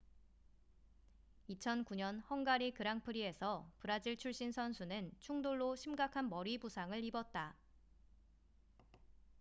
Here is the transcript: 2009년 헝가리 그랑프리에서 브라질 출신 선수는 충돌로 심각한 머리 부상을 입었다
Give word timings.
2009년 1.49 2.23
헝가리 2.27 2.73
그랑프리에서 2.73 3.69
브라질 3.77 4.17
출신 4.17 4.51
선수는 4.51 5.11
충돌로 5.19 5.75
심각한 5.75 6.27
머리 6.27 6.57
부상을 6.57 7.03
입었다 7.03 7.55